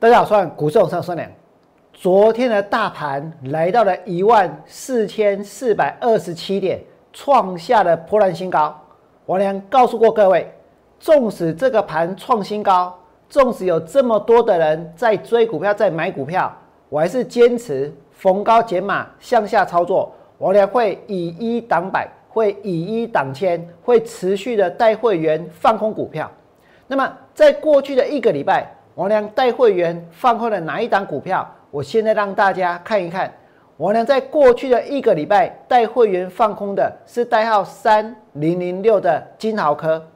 [0.00, 1.30] 大家好，我是股市永上孙良。
[1.92, 6.80] 昨天的大盘来到了一万四千四百二十七点，
[7.12, 8.74] 创下了破烂新高。
[9.26, 10.50] 王良告诉过各位，
[10.98, 12.98] 纵使这个盘创新高，
[13.28, 16.50] 纵使有这么多的人在追股票、在买股票，
[16.88, 20.10] 我还是坚持逢高减码向下操作。
[20.38, 26.30] 王良会以一挡百，会以一挡千，会持续的带会员放空股票。
[26.86, 28.66] 那么，在过去的一个礼拜，
[29.00, 31.50] 王良带会员放空了哪一档股票？
[31.70, 33.32] 我现在让大家看一看。
[33.78, 40.06] 王良在过去的一个礼拜带会员放空的是代号三零零六的金豪科。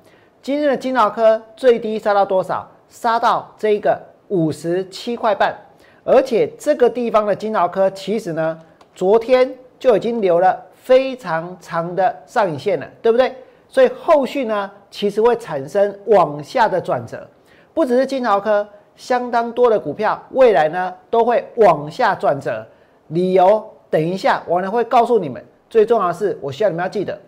[0.42, 2.70] 今天的金豪科最低杀到多少？
[2.90, 3.98] 杀到这个
[4.28, 5.56] 五十七块半。
[6.04, 8.58] 而且这个地方的金豪科其实呢，
[8.94, 13.34] 昨天就已经留了非常长的上影线了，对不对？
[13.66, 17.26] 所以后续呢，其实会产生往下的转折，
[17.72, 22.66] 不只是金豪科，相当多的股票未来呢都会往下转折。
[23.08, 25.44] 理由等一下我呢会告诉你们。
[25.68, 27.18] 最重要的是，我需要你们要记得，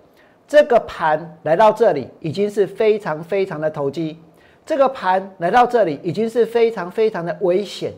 [0.47, 4.19] 这个盘来到这里已经是非常非常的投机，
[4.65, 7.93] 这个盘来到这里已经是非常非常的危险。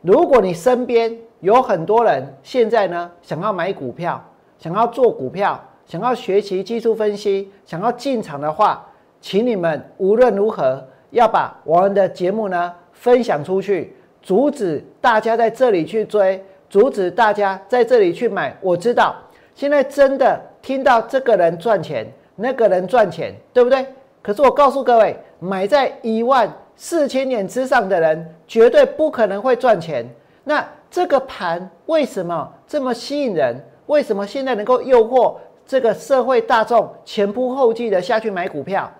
[0.00, 4.22] 如果你身边有很多人现在呢想要买股票，
[4.58, 5.60] 想要做股票。
[5.86, 8.86] 想要学习技术分析，想要进场的话，
[9.20, 12.72] 请你们无论如何要把我们的节目呢
[13.04, 18.56] 分享出去，阻止大家在这里去追，阻止大家在这里去买。
[18.62, 19.14] 我知道
[19.54, 23.86] 现在真的听到这个人赚钱，那个人赚钱，对不对？
[24.22, 30.08] 可是我告诉各位，买在一万四千点之上的人，绝对不可能会赚钱。
[30.42, 33.54] 那这个盘为什么这么吸引人？
[33.84, 35.34] 为什么现在能够诱惑？
[35.66, 38.90] 这个社会大众前仆后继的下去买股票，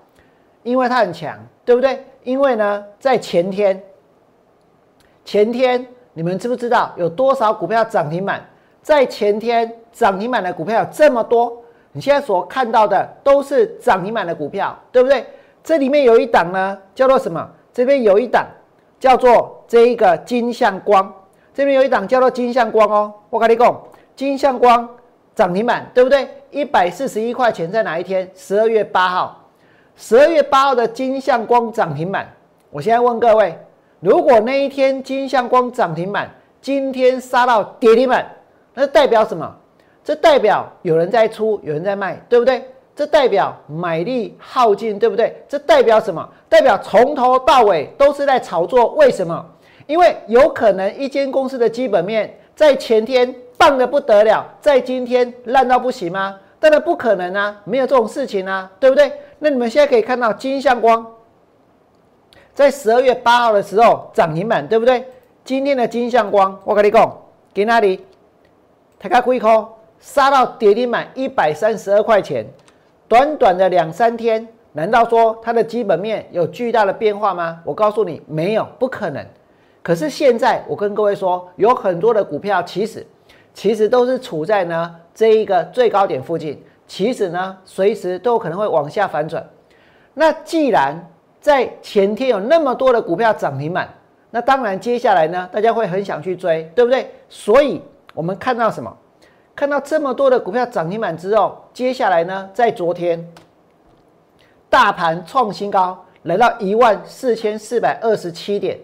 [0.63, 2.05] 因为它很强，对不对？
[2.23, 3.83] 因为呢，在前天，
[5.25, 8.45] 前天你们知不知道有多少股票涨停板？
[8.83, 11.63] 在前天涨停板的股票有这么多，
[11.93, 15.25] 你现在所看到的都是涨停板的股票，对不对？
[15.63, 17.49] 这里面有一档呢，叫做什么？
[17.73, 18.47] 这边有一档
[19.01, 21.13] 叫做这一个金相光，
[21.55, 23.13] 这边有一档叫做金相光哦。
[23.31, 23.83] 我跟你讲，
[24.15, 24.89] 金相光。
[25.35, 26.29] 涨停板对不对？
[26.53, 28.31] 一百四十一块钱在哪一天？
[28.37, 29.45] 十二月八号，
[29.97, 32.33] 十二月八号的金相光涨停板。
[32.71, 33.59] 我现在问各位，
[34.05, 38.27] 如果那一天金相光涨停板，今天杀到跌停板，
[38.75, 39.51] 那代表什么？
[40.05, 42.63] 这代表有人在出，有人在卖，对不对？
[42.95, 45.43] 这代表买力耗尽，对不对？
[45.49, 46.29] 这代表什么？
[46.51, 48.89] 代表从头到尾都是在炒作。
[48.97, 49.43] 为什么？
[49.87, 53.35] 因为有可能一间公司的基本面在前天。
[53.57, 56.37] 棒的不得了，在今天烂到不行吗？
[56.59, 59.11] 当然不可能啊，没有这种事情啊，对不对？
[59.39, 61.07] 那你们现在可以看到金相光
[62.55, 65.05] 在十二月八号的时候涨停板，对不对？
[65.45, 67.13] 今天的金相光，我跟你讲，
[67.53, 68.05] 给哪里？
[68.99, 72.47] 他开亏空，杀到跌停板一百三十二块钱，
[73.09, 77.61] 短短的两三天，难道说它的基本面有巨大的变化吗？
[77.65, 79.27] 我告诉你，没有，不可能。
[79.83, 83.07] 可是现在我跟各位说，有很多的股票其实。
[83.53, 89.49] 其实都是处在呢这一个最高点附近，其实呢随时都有可能会往下反转。
[90.15, 91.09] 那既然
[91.45, 93.87] 在前天有那么多的股票涨停板，
[94.31, 97.07] 那当然接下来呢大家会很想去追，对不对？
[97.29, 97.83] 所以
[98.15, 98.91] 我们看到什么？
[99.55, 103.23] 看到这么多的股票涨停板之后，接下来呢在昨天
[104.71, 108.79] 大盘创新高，来到一万四千四百二十七点，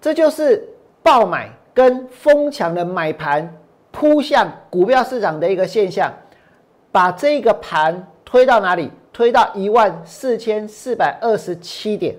[0.00, 0.64] 这就是
[1.02, 3.52] 爆买跟疯抢的买盘。
[3.90, 6.12] 扑向股票市场的一个现象，
[6.92, 8.92] 把这个盘推到哪里？
[9.14, 12.14] 推到一万四千四百二十七点。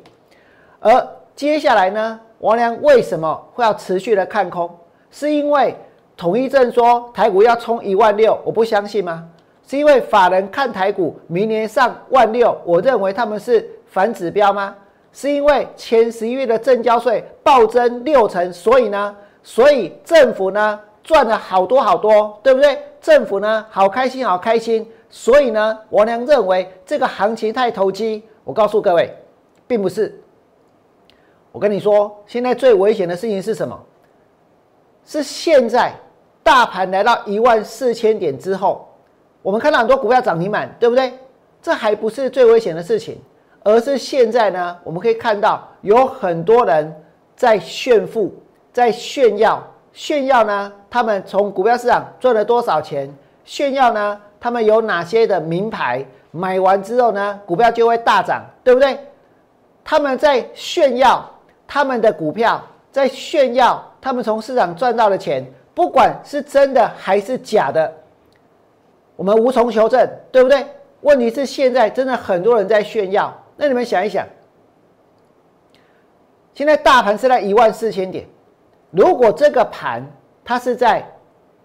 [0.80, 4.68] 而接下来呢，王良为什么会要持续的看空？
[5.12, 5.76] 是因为
[6.16, 9.28] 统一证说台股要冲一万六，我不相信吗？
[9.68, 14.74] 是因为法人看台股明年上万六，我认为他们是反指标吗？
[15.12, 19.16] 是因为前十一月的正交税暴增六成，所以呢？
[19.44, 20.80] 所以政府呢？
[21.04, 22.80] 赚了好多好多，对不对？
[23.00, 24.90] 政府呢，好开心，好开心。
[25.16, 28.22] 所以呢，我娘认为这个行情太投机。
[28.44, 29.16] 我告诉各位，
[29.66, 30.14] 并不是。
[31.54, 33.82] 我跟你说，现在最危险的事情是什么？
[35.06, 35.94] 是现在
[36.44, 38.90] 大盘来到一万四千点之后，
[39.42, 41.14] 我们看到很多股票涨停板，对不对？
[41.62, 43.18] 这还不是最危险的事情，
[43.64, 46.94] 而是现在呢，我们可以看到有很多人
[47.38, 48.34] 在炫富，
[48.74, 49.66] 在炫耀。
[49.94, 50.74] 炫耀呢？
[50.90, 53.10] 他们从股票市场赚了多少钱？
[53.46, 54.20] 炫耀呢？
[54.46, 56.06] 他们有哪些的名牌？
[56.30, 58.96] 买完之后呢，股票就会大涨，对不对？
[59.84, 61.28] 他们在炫耀
[61.66, 65.44] 他们的股票在炫耀他们从市场赚到的钱，
[65.74, 67.92] 不管是真的还是假的，
[69.16, 70.64] 我们无从求证，对不对？
[71.02, 74.28] 问题是现在真的很多人在炫耀，那你们想一想，
[76.54, 78.24] 现在大盘是在一万四千点，
[78.92, 80.06] 如果这个盘
[80.44, 81.04] 它是在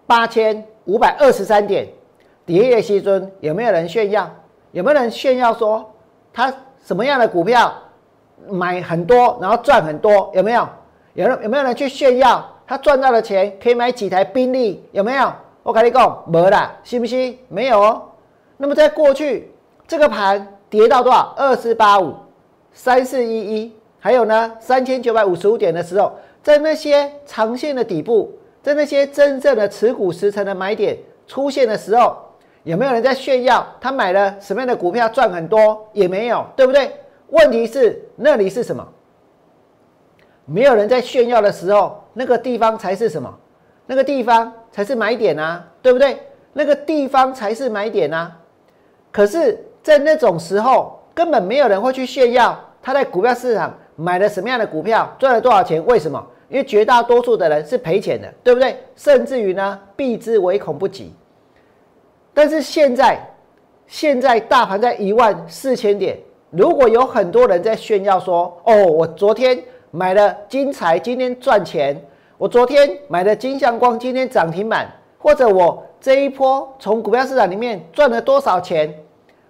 [0.07, 1.87] 八千五百二十三点，
[2.51, 4.29] 跌月西尊，有没有人炫耀？
[4.73, 5.89] 有没有人炫耀说
[6.33, 6.53] 他
[6.83, 7.73] 什么样的股票
[8.49, 10.29] 买很多，然后赚很多？
[10.33, 10.67] 有没有？
[11.13, 14.83] 有人有没有人去炫耀他赚到的钱可以买几台宾利？
[14.91, 15.31] 有没有？
[15.63, 17.39] 我跟你讲，没啦，信不信？
[17.47, 18.01] 没有哦。
[18.57, 19.49] 那么在过去，
[19.87, 21.33] 这个盘跌到多少？
[21.37, 22.13] 二四八五、
[22.73, 26.11] 三四一一，还有呢三千九百五十五点的时候，
[26.43, 28.29] 在那些长线的底部，
[28.61, 32.17] 在那些真正的持股时成的买点出现的时候，
[32.63, 35.89] 有没有人在炫耀他买了什么样的股票赚很多？
[35.93, 36.91] 也没有，对不对？
[37.29, 38.87] 问题是那里是什么？
[40.45, 43.33] 没有人在炫耀的时候，那个地方才是什么？
[43.85, 46.17] 那个地方才是买点啊，对不对？
[46.53, 48.37] 那个地方才是买点啊。
[49.11, 55.83] 可是，在那种时候，根本没有人会去炫耀他在股票市场买了什么样的股票，赚了多少钱。
[55.85, 56.23] 为什么？
[56.49, 58.77] 因为绝大多数的人是赔钱的，对不对？
[58.95, 61.13] 甚至于呢，避之唯恐不及。
[62.33, 63.19] 但是现在，
[63.87, 66.17] 现在大盘在一万四千点，
[66.49, 69.61] 如果有很多人在炫耀说：“哦，我昨天
[69.91, 71.95] 买了金财，今天赚钱；
[72.37, 74.85] 我昨天买的金相光，今天涨停板；
[75.17, 78.93] 或者我这一波从股票市场里面赚了多少钱。”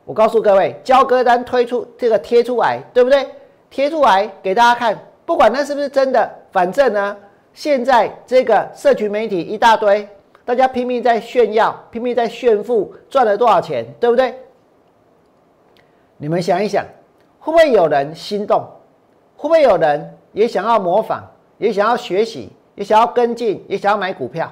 [0.03, 3.25] 我告诉各位，交割单推出这个贴出来，对不对？
[3.69, 7.15] 贴出来给大家看，不管那是不是真的，反正呢，
[7.53, 10.05] 现在这个社群媒体一大堆，
[10.43, 14.35] 大家拼命在炫耀，拼命在炫富，赚了多少钱，对不对？
[16.17, 16.85] 你们想一想，
[17.39, 18.61] 会不会有人心动？
[19.37, 21.23] 会不会有人也想要模仿，
[21.57, 24.51] 也想要学习，也想要跟进，也想要买股票？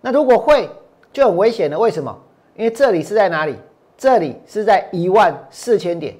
[0.00, 0.68] 那如果会，
[1.12, 1.78] 就很危险了。
[1.78, 2.16] 为什么？
[2.56, 3.56] 因为这里是在哪里？
[3.96, 6.16] 这里是在一万四千点，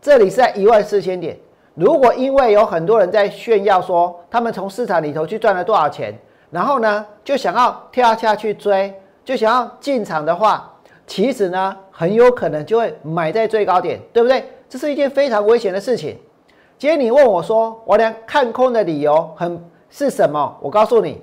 [0.00, 1.38] 这里是在一万四千点。
[1.74, 6.12] 如果因为有很多人在炫耀说他们从市场里头去赚了多少钱，
[6.52, 8.94] 然后呢就想要跳下去追，
[9.24, 10.72] 就想要进场的话，
[11.06, 14.44] 其实呢很有可能就会买在最高点，对不对？
[14.68, 16.16] 这是一件非常危险的事情。
[16.78, 20.56] 今天你问我说，我连看空的理由很是什么？
[20.60, 21.20] 我告诉你。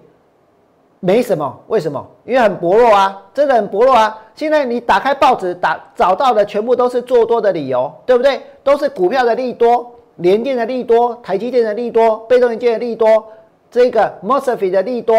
[1.01, 2.05] 没什么，为什么？
[2.25, 4.17] 因为很薄弱啊，真的很薄弱啊。
[4.35, 8.41] 现在你打开报纸，打找到的全部都是做多的理由，对不对？
[8.65, 13.25] 都是股票的利多，联电的利多，台积电的利多，被动元件的利多，
[13.71, 15.15] 这个 Mosfet 的利多，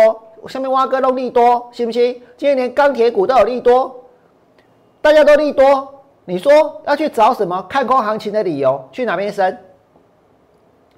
[0.47, 2.20] 下面挖个洞利多，信不信？
[2.37, 4.05] 今天连钢铁股都有利多，
[5.00, 8.82] 大家都利多，你说要去找什么看空行情的理由？
[8.91, 9.56] 去哪边升？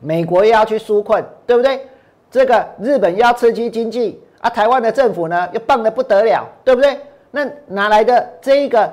[0.00, 1.86] 美国又要去纾困，对不对？
[2.30, 4.22] 这个日本要刺激经济。
[4.40, 6.98] 啊，台湾的政府呢又棒的不得了，对不对？
[7.30, 8.92] 那哪来的这一个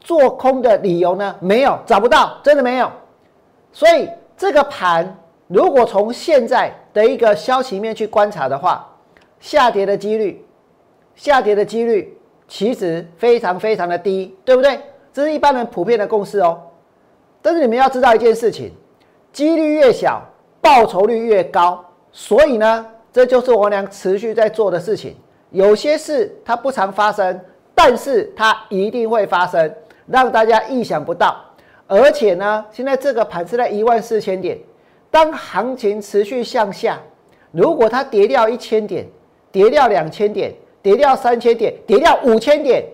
[0.00, 1.36] 做空的理由呢？
[1.38, 2.90] 没有，找不到，真的没有。
[3.72, 4.08] 所以
[4.38, 5.14] 这个盘
[5.48, 8.90] 如果从现在的一个消息面去观察的话，
[9.38, 10.42] 下跌的几率，
[11.14, 14.80] 下跌的几率其实非常非常的低，对不对？
[15.12, 16.58] 这是一般人普遍的共识哦。
[17.42, 18.72] 但是你们要知道一件事情，
[19.30, 20.22] 几率越小，
[20.62, 21.84] 报酬率越高。
[22.12, 22.86] 所以呢？
[23.12, 25.14] 这就是我俩持续在做的事情。
[25.50, 27.38] 有些事它不常发生，
[27.74, 29.70] 但是它一定会发生，
[30.06, 31.36] 让大家意想不到。
[31.86, 34.58] 而且呢，现在这个盘是在一万四千点，
[35.10, 37.00] 当行情持续向下，
[37.50, 39.06] 如果它跌掉一千点，
[39.50, 42.84] 跌掉两千点，跌掉三千点，跌掉五千点，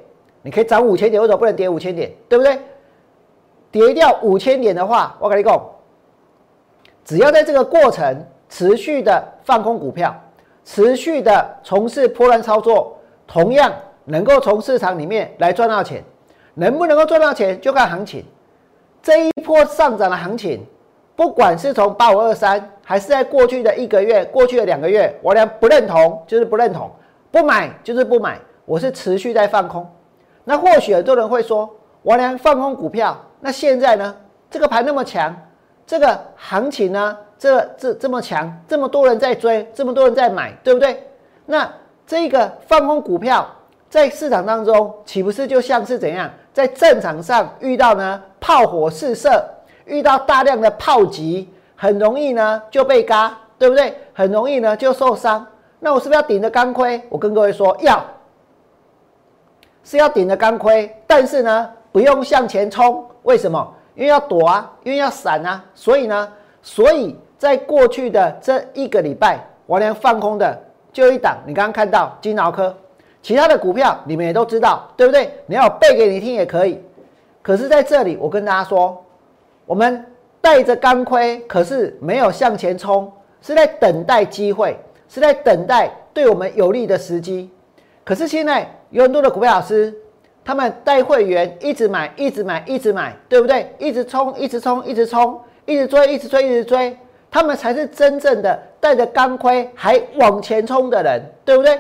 [0.43, 2.11] 你可以涨五千点，为什么不能跌五千点？
[2.29, 2.59] 对不对？
[3.71, 5.61] 跌掉五千点的话，我跟你讲，
[7.05, 8.25] 只要在这个过程。
[8.55, 10.15] 持续的放空股票，
[10.63, 13.73] 持续的从事破乱操作，同样
[14.05, 16.05] 能够从市场里面来赚到钱。
[16.53, 18.23] 能不能够赚到钱，就看行情。
[19.03, 20.63] 这一波上涨的行情，
[21.15, 26.91] 不管是从八五二三，还是在过去的一个月、过去的两个月，我俩不认同，就是不认同，
[27.31, 28.39] 不买就是不买。
[28.65, 29.87] 我是持续在放空。
[30.45, 31.69] 那或许很多人会说，
[32.03, 34.15] 我俩放空股票，那现在呢？
[34.51, 35.35] 这个盘那么强，
[35.87, 37.17] 这个行情呢？
[37.39, 41.03] 这这这么强，这么多人在追，这么多人在买，对不对？
[41.45, 41.71] 那
[42.07, 43.47] 这个放空股票
[43.91, 49.45] 在市场当中，岂不是就像是怎样，在战场上遇到呢炮火四射，
[49.85, 53.97] 遇到大量的炮击，很容易呢就被嘎，对不对？
[54.13, 55.47] 很容易呢就受伤。
[55.79, 57.01] 那我是不是要顶着钢盔？
[57.09, 58.05] 我跟各位说，要
[59.85, 63.75] 是要顶着钢盔，但是呢不用向前冲，为什么？
[63.95, 67.17] 因为要躲啊，因为要闪啊，所以呢，所以。
[67.43, 70.57] 在过去的这一个礼拜，我连放空的
[70.93, 72.73] 就一档，你刚刚看到金鳌科，
[73.21, 75.29] 其他的股票你们也都知道，对不对？
[75.47, 76.81] 你要背给你听也可以。
[77.43, 79.05] 可是在这里，我跟大家说，
[79.65, 80.05] 我们
[80.41, 84.77] 带着钢盔，可是没有向前冲，是在等待机会，
[85.09, 87.51] 是在等待对我们有利的时机。
[88.05, 89.95] 可是现在有很多的股票老师，
[90.45, 93.73] 他们带会员一直买，一直买，一直买，对不对？
[93.79, 96.97] 一直冲，一直冲，一直冲，一直追，一直追，一直追，
[97.31, 101.79] 他们才是真正的带着钢盔还往前冲的人，对不对？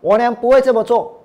[0.00, 1.20] 我娘不会这么做。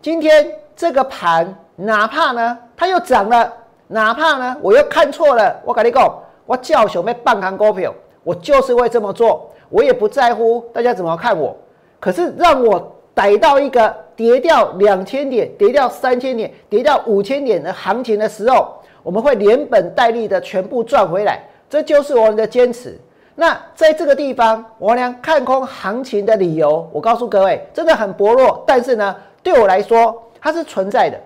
[0.00, 1.54] 今天这个盘。
[1.82, 3.50] 哪怕呢，它又涨了；
[3.92, 5.60] 哪怕呢，我又看错了。
[5.64, 6.16] 我跟你讲，
[6.46, 7.92] 我叫熊被半行股票，
[8.22, 11.56] 我就是会这么做，我也不在乎大家怎么看我。
[11.98, 21.42] 可是让我逮到一个跌掉两千点、跌掉三千点、跌掉五千点的行情的时候，我们会连本带利的全部赚回来。
[21.68, 22.96] 这就是我们的坚持。
[23.34, 28.62] 那在这个地方，我俩看空行情的理由，我告诉各位，真的很薄弱。
[28.64, 31.18] 但是呢，对我来说，它是存在的。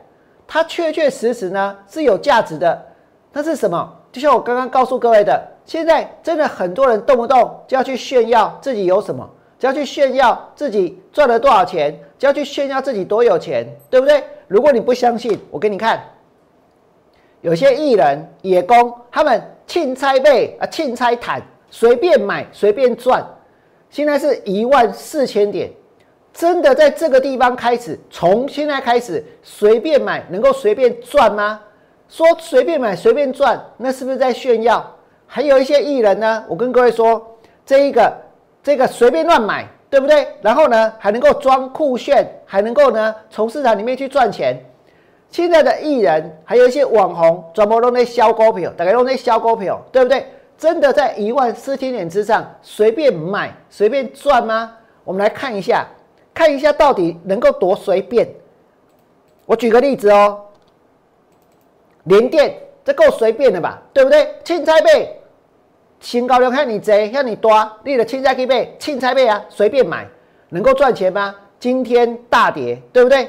[0.47, 2.87] 它确确实实呢是有价值的，
[3.33, 3.93] 那是什么？
[4.13, 14.23] 就像我刚刚告诉各位的，现在真的很多人动不动就要去炫耀自己有什么，就要去炫耀自己赚了多少钱，就要去炫耀自己多有钱，对不对？
[14.47, 16.01] 如果你不相信，我给你看，
[17.41, 23.27] 有些艺人、野工，他们钦差背啊，钦差毯，随便买随便赚，
[23.91, 25.73] 现在是一万四千点。
[26.35, 31.61] 真的在这个地方开始，从现在开始随便买，能够随便赚吗？
[32.09, 34.85] 说随便买随便赚，那是不是在炫耀？
[35.27, 38.13] 还有一些艺人呢，我跟各位说，这一个
[38.65, 40.27] 这个随便乱买，对不对？
[40.43, 44.59] 然后呢，还能够装酷炫，还能够呢从市场里面去赚钱。
[45.31, 50.27] 现在的艺人，还有一些网红，专门弄那销股票，大概弄那销股票，对不对？
[50.59, 54.73] 真的在一万四千点之上随便买随便赚吗？
[55.05, 55.87] 我们来看一下。
[56.35, 58.29] 看一下到底能够多随便？
[59.47, 60.41] 我举个例子哦，
[62.05, 63.81] 连电这够随便的吧？
[63.93, 64.35] 对不对？
[64.43, 65.17] 青菜贝，
[66.01, 70.07] 新高量看你贼，看你多，你的青菜可以背，青菜贝啊，随便买，
[70.49, 71.35] 能够赚钱吗？
[71.61, 73.29] 今天大跌，对不对？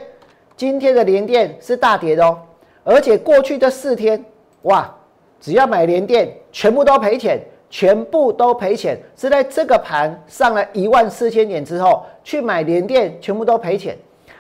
[0.57, 2.39] 今天的连电是大跌的哦，
[2.83, 4.25] 而且过去这四天，
[4.63, 4.93] 哇，
[5.39, 7.39] 只要买连电，全部都赔钱。
[7.75, 13.97] 全部都赔钱，是在这个盘上了一万四千点之后去买联电，全部都赔钱。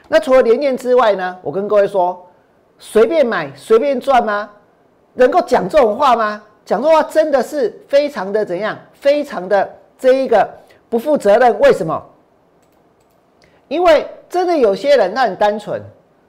[0.07, 1.37] 那除了联电之外呢？
[1.41, 2.25] 我跟各位说，
[2.79, 4.49] 随便买随便赚吗？
[5.15, 6.41] 能够讲这种话吗？
[6.63, 8.79] 讲这话真的是非常的怎样？
[8.93, 10.49] 非常的这一个
[10.87, 11.59] 不负责任。
[11.59, 12.01] 为什么？
[13.67, 15.81] 因为真的有些人他很单纯，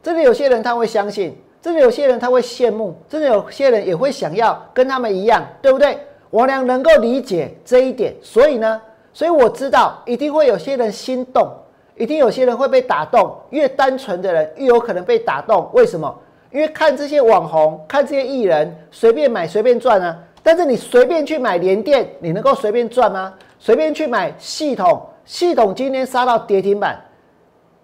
[0.02, 5.96] 真的有些人他会相信，真的有些人他会羡慕，真的有些人也会想要跟他们一样，对不对？
[6.36, 8.78] 我俩能够理解这一点，所以呢，
[9.14, 11.50] 所以我知道一定会有些人心动，
[11.96, 13.34] 一定有些人会被打动。
[13.48, 15.66] 越单纯的人越有可能被打动。
[15.72, 16.14] 为什么？
[16.52, 20.14] 因为看这些网红，看这些艺人，随便买随便赚啊。
[20.42, 23.32] 但是你随便去买联电，你能够随便赚吗？
[23.58, 27.02] 随便去买系统，系统今天杀到跌停板，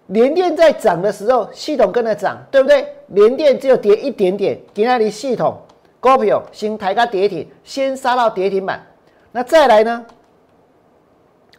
[0.09, 2.87] 联电在涨的时候，系统跟着涨，对不对？
[3.07, 5.57] 联电只有跌一点点，给那里系统。
[6.03, 8.85] 高票先抬个跌停，先杀到跌停板，
[9.31, 10.05] 那再来呢？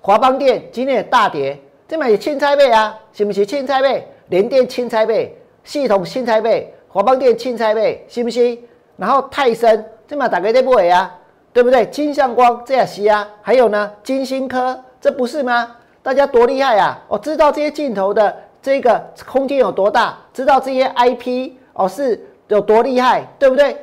[0.01, 1.57] 华邦电今天也大跌，
[1.88, 4.05] 这嘛也青菜倍啊，是不是青菜倍？
[4.27, 5.33] 联电青菜倍，
[5.63, 8.57] 系统青菜倍，华邦电青菜倍，是不是？
[8.97, 11.17] 然后泰森这嘛大概在不会啊，
[11.53, 11.85] 对不对？
[11.85, 15.73] 金相光这也是啊，还有呢，金星科这不是吗？
[16.01, 17.01] 大家多厉害啊！
[17.07, 23.77] 我知道这些镜头的这个空间有多大，知道这些 IP 哦是有多厉害，对不对？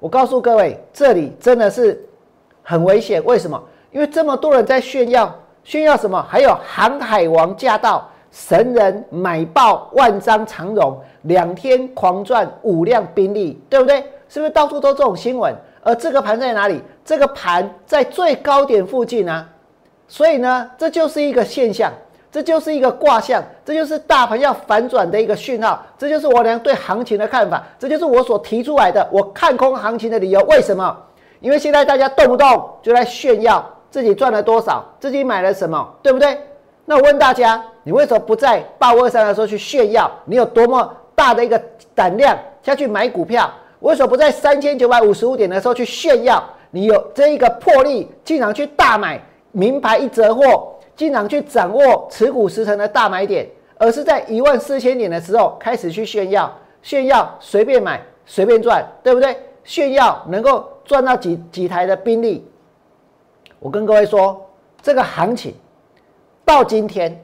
[0.00, 2.00] 我告诉各位，这里真的是
[2.62, 3.24] 很危险。
[3.24, 3.60] 为什么？
[3.90, 6.24] 因为这么多人在炫耀，炫耀什么？
[6.28, 14.04] 还有航海王驾到，神人买爆万张长荣，两天狂赚五辆宾利，对不对？
[14.28, 15.54] 是不是到处都这种新闻？
[15.82, 16.82] 而这个盘在哪里？
[17.04, 19.48] 这个盘在最高点附近啊。
[20.06, 21.92] 所以呢，这就是一个现象。
[22.30, 30.40] 这就是一个卦象，这就是大盘要反转的一个讯号，这就是我俩对行情的看法，这就是我所提出来的我看空行情的理由。
[30.42, 30.96] 为什么？
[31.40, 36.38] 因为现在大家动不动就在炫耀自己赚了多少，自己买了什么，对不对？
[36.84, 41.60] 那我问大家，你为什么不在八五二三的时候去炫耀你有多么大的一个
[41.94, 43.50] 胆量下去买股票？
[43.80, 49.18] 为什么不在三千九百五十五点的时候去炫耀你有这一个魄力，竟然去大买
[49.52, 50.74] 名牌一折货？
[50.98, 56.52] 经常去掌握持股十成的大买点，而是在一万四千点的时候开始去炫耀，
[56.82, 59.36] 炫耀随便买随便赚，对不对？
[59.62, 62.44] 炫耀能够赚到几几台的宾利。
[63.60, 64.44] 我跟各位说，
[64.82, 65.54] 这个行情
[66.44, 67.16] 到今天，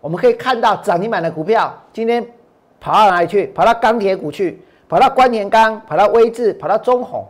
[0.00, 2.26] 我们可以看到涨停板的股票今天
[2.80, 3.46] 跑到哪里去？
[3.54, 7.24] 跑到钢铁股去，跑到关田钢，跑到威智，跑到中红。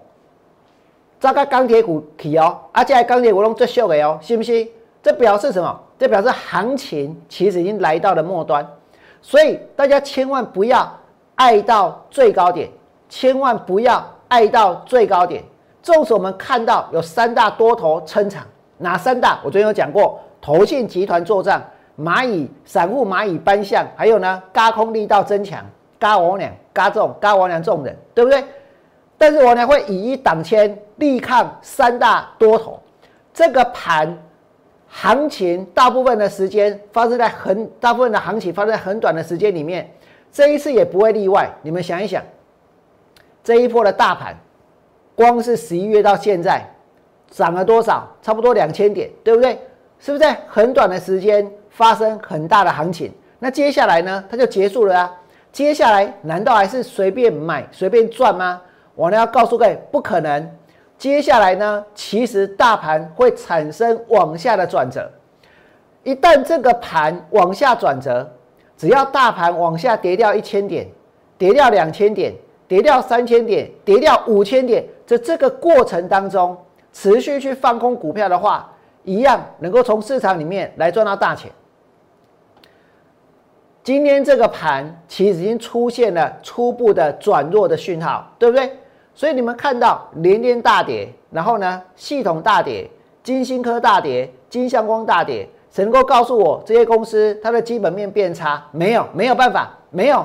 [1.21, 4.71] 这个钢铁股起哦，而且钢铁股拢最秀的哦，信不信？
[5.03, 5.81] 这表示什么？
[5.99, 8.67] 这表示行情其实已经来到了末端，
[9.21, 10.91] 所以大家千万不要
[11.35, 12.69] 爱到最高点，
[13.09, 15.43] 千万不要爱到最高点。
[15.83, 18.45] 纵使我们看到有三大多头撑场，
[18.79, 19.41] 哪三大？
[19.43, 21.61] 我昨天有讲过，投信集团作战，
[21.99, 25.65] 蚂蚁散户蚂蚁搬象，还有呢，嘎空力道增强，
[25.99, 28.45] 嘎王娘，嘎众，嘎王娘众人，对不对？
[29.19, 32.81] 但是我呢会以一挡千，力抗三大多头。
[33.35, 34.17] 这个盘
[34.95, 39.91] 行情大部分的时间发生在很大部分的行情发生在很短的时间里面，
[40.31, 41.51] 这一次也不会例外。
[41.63, 42.23] 你们想一想，
[43.43, 44.37] 这一波的大盘，
[45.17, 46.63] 光是十一月到现在
[47.31, 48.07] 涨了多少？
[48.21, 49.59] 差不多两千点，对不对？
[49.99, 53.11] 是不是在很短的时间发生很大的行情？
[53.39, 54.23] 那接下来呢？
[54.31, 55.13] 它就结束了啊？
[55.51, 58.61] 接下来难道还是随便买随便赚吗？
[58.95, 60.51] 我呢要告诉各位，不可能。
[61.03, 65.11] 接下来呢，其实大盘会产生往下的转折。
[66.05, 68.33] 一旦这个盘往下转折，
[68.77, 70.87] 只要大盘往下跌掉一千点，
[71.37, 72.33] 跌掉两千点，
[72.69, 76.57] 跌掉三千点，跌掉五千点，在这个过程当中
[76.93, 81.51] 持续去放空股票的话，一样能够从市场里面来赚到大钱。
[83.83, 88.71] 今天这个盘其实已经出现了初步的转弱的讯号，对不对？
[89.15, 92.89] 所以你们看到连连大跌，然后呢，系统大跌，
[93.23, 98.63] 金星科大跌，金相光大跌，谁能够告诉我这些公司它的基本面变差？
[98.73, 100.25] 没有，没有办法，没有，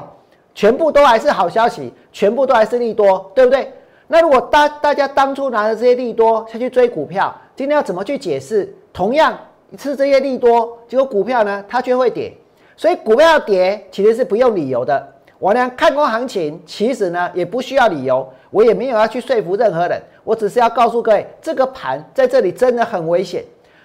[0.56, 3.72] 全部都还是好消息，全部都还是利多，对不对？
[4.08, 8.74] 那如果大大家当初拿着这些利多下去追股票，今天要怎么去解释？
[8.94, 9.38] 同样
[9.78, 12.34] 是这些利多，结果股票呢，它却会跌，
[12.78, 15.14] 所以股票跌其实是不用理由的。
[15.40, 18.28] 我呢看空行情，其实呢也不需要理由。
[18.50, 23.44] 我也没有要去说服任何人，我只是要告诉各位，这个盘在这里真的很危险。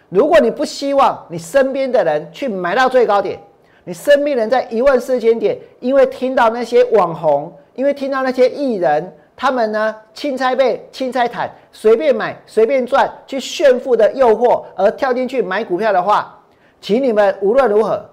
[0.09, 3.39] 如果你不希望你身边的人去买到最高点，
[3.85, 16.39] 你身边人在一万四千点，因为听到那些网红，因为听到那些艺人，他们呢青菜背、青菜毯，随便买、随便赚，去炫富的诱惑而跳进去买股票的话，
[16.81, 18.05] 请你们无论如何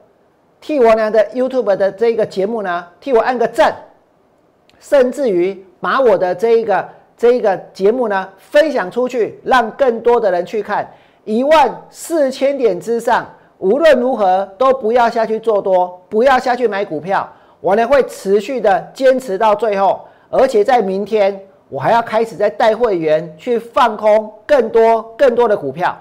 [0.60, 3.76] 替我俩的 YouTube 的这个节目呢，替我按个赞，
[4.80, 5.66] 甚至于。
[5.80, 6.88] 把我的这一个
[7.18, 10.90] 这一个节目呢分享出去，让更多的人去看。
[11.26, 13.26] 一万四千点之上，
[13.60, 17.28] 无论如何都不要下去做多，不要下去买股票。
[17.62, 25.96] 我呢会持续的坚持到最后，而且在明天我还要开始在带会员去放空更多更多的股票。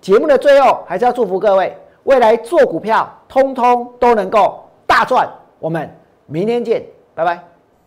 [0.00, 5.28] 节目的最后还是要祝福各位，未来做股票通通都能够大赚。
[5.60, 5.88] 我们
[6.26, 6.82] 明天见，
[7.14, 7.51] 拜拜。